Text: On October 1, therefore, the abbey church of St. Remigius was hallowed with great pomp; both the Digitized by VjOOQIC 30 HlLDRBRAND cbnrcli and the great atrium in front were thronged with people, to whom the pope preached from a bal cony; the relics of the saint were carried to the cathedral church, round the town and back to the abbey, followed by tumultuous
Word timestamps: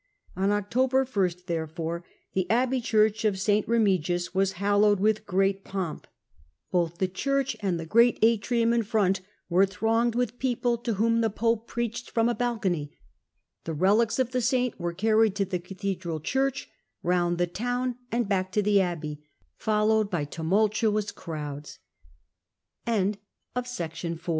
On 0.35 0.49
October 0.49 1.05
1, 1.05 1.31
therefore, 1.45 2.03
the 2.33 2.49
abbey 2.49 2.81
church 2.81 3.23
of 3.23 3.37
St. 3.39 3.67
Remigius 3.67 4.33
was 4.33 4.53
hallowed 4.53 4.99
with 4.99 5.27
great 5.27 5.63
pomp; 5.63 6.07
both 6.71 6.97
the 6.97 7.05
Digitized 7.07 7.13
by 7.13 7.13
VjOOQIC 7.13 7.21
30 7.21 7.21
HlLDRBRAND 7.21 7.21
cbnrcli 7.45 7.55
and 7.61 7.79
the 7.79 7.85
great 7.85 8.19
atrium 8.23 8.73
in 8.73 8.81
front 8.81 9.21
were 9.47 9.65
thronged 9.67 10.15
with 10.15 10.39
people, 10.39 10.79
to 10.79 10.95
whom 10.95 11.21
the 11.21 11.29
pope 11.29 11.67
preached 11.67 12.09
from 12.09 12.27
a 12.27 12.33
bal 12.33 12.57
cony; 12.57 12.91
the 13.65 13.75
relics 13.75 14.17
of 14.17 14.31
the 14.31 14.41
saint 14.41 14.79
were 14.79 14.91
carried 14.91 15.35
to 15.35 15.45
the 15.45 15.59
cathedral 15.59 16.19
church, 16.19 16.67
round 17.03 17.37
the 17.37 17.45
town 17.45 17.97
and 18.11 18.27
back 18.27 18.51
to 18.51 18.63
the 18.63 18.81
abbey, 18.81 19.23
followed 19.55 20.09
by 20.09 20.25
tumultuous 20.25 21.13